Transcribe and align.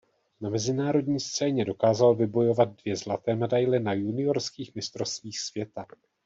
Na 0.41 0.49
mezinárodní 0.49 1.19
scéně 1.19 1.65
dokázal 1.65 2.15
vybojovat 2.15 2.75
dvě 2.81 2.95
zlaté 2.95 3.35
medaile 3.35 3.79
na 3.79 3.93
juniorských 3.93 4.75
mistrovstvích 4.75 5.39
světa. 5.39 5.85